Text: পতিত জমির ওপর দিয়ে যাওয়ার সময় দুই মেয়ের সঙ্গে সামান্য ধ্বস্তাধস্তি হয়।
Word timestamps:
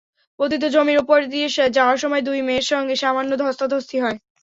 পতিত 0.39 0.63
জমির 0.75 1.01
ওপর 1.03 1.19
দিয়ে 1.31 1.47
যাওয়ার 1.71 1.97
সময় 1.97 2.23
দুই 2.27 2.39
মেয়ের 2.47 2.65
সঙ্গে 2.71 2.95
সামান্য 3.03 3.31
ধ্বস্তাধস্তি 3.41 3.97
হয়। 4.03 4.17